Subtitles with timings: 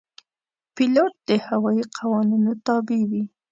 [0.75, 3.23] پیلوټ د هوايي قوانینو تابع وي.